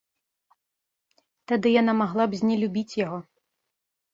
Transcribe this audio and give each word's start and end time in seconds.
Тады 1.53 1.69
яна 1.81 1.93
магла 2.01 2.25
б 2.33 2.41
знелюбіць 2.41 2.97
яго. 3.05 3.17